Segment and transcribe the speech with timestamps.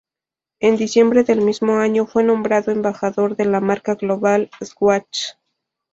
[0.59, 5.33] En diciembre del mismo año fue nombrado Embajador de la marca global Swatch.